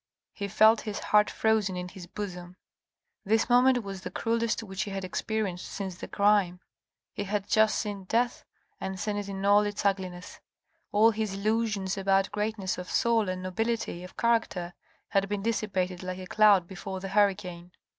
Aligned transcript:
He 0.33 0.47
felt 0.47 0.81
his 0.81 0.97
heart 0.97 1.29
frozen 1.29 1.77
in 1.77 1.87
his 1.87 2.07
bosom. 2.07 2.55
This 3.23 3.47
moment 3.49 3.83
was 3.83 4.01
the 4.01 4.09
cruellest 4.09 4.63
which 4.63 4.81
he 4.81 4.89
had 4.89 5.03
experienced 5.05 5.67
since 5.67 5.95
the 5.97 6.07
crime. 6.07 6.59
He 7.13 7.25
had 7.25 7.47
just 7.47 7.77
seen 7.77 8.05
death 8.05 8.43
and 8.79 8.99
seen 8.99 9.15
it 9.15 9.29
in 9.29 9.45
all 9.45 9.61
its 9.61 9.85
ugliness. 9.85 10.39
All 10.91 11.11
his 11.11 11.35
illusions 11.35 11.99
about 11.99 12.31
greatness 12.31 12.79
of 12.79 12.89
soul 12.89 13.29
and 13.29 13.43
nobility 13.43 14.03
of 14.03 14.17
character 14.17 14.73
had 15.09 15.29
been 15.29 15.43
dissipated 15.43 16.01
like 16.01 16.17
a 16.17 16.25
cloud 16.25 16.65
before 16.67 16.99
the 16.99 17.09
hurricane. 17.09 17.69